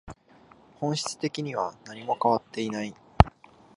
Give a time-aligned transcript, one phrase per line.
[0.79, 2.95] 本質的には何も変わっていない